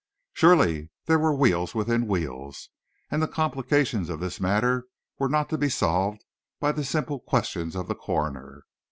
Surely 0.33 0.89
there 1.05 1.19
were 1.19 1.31
wheels 1.35 1.75
within 1.75 2.07
wheels, 2.07 2.69
and 3.11 3.21
the 3.21 3.27
complications 3.27 4.09
of 4.09 4.19
this 4.19 4.39
matter 4.39 4.87
were 5.19 5.29
not 5.29 5.47
to 5.47 5.59
be 5.59 5.69
solved 5.69 6.25
by 6.59 6.71
the 6.71 6.83
simple 6.83 7.19
questions 7.19 7.75
of 7.75 7.87
the 7.87 7.93
coroner. 7.93 8.65